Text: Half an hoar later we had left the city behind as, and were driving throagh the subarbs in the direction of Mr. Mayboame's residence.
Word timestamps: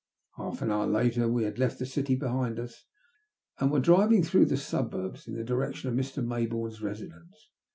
Half 0.37 0.63
an 0.63 0.69
hoar 0.69 0.87
later 0.87 1.27
we 1.29 1.43
had 1.43 1.59
left 1.59 1.77
the 1.77 1.85
city 1.85 2.15
behind 2.15 2.57
as, 2.57 2.85
and 3.59 3.69
were 3.71 3.79
driving 3.79 4.23
throagh 4.23 4.47
the 4.49 4.55
subarbs 4.55 5.27
in 5.27 5.35
the 5.35 5.43
direction 5.43 5.89
of 5.89 5.95
Mr. 5.95 6.25
Mayboame's 6.25 6.81
residence. 6.81 7.51